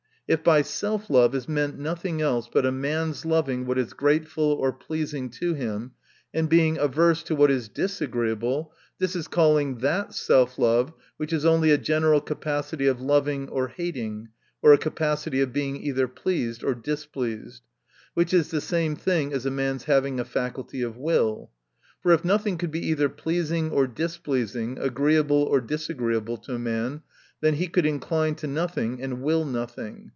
[0.33, 4.45] If by self love is meant nothing else but a man's loving what is grateful
[4.53, 5.91] or pleasing to him,
[6.33, 11.43] and being averse to' what is disagreeable, this is calling that self love, which is
[11.43, 14.29] only a general capacity of loving, or hating;
[14.61, 17.63] or a capacity of being either pleased or displeased;
[18.13, 21.51] which is the same thing as a man's having a faculty of will.
[22.01, 27.01] For if nothing could be either pleasing or displeasing, agreeable or disagreeable to a man,
[27.41, 30.09] then he could incline to nothing, and will nothing.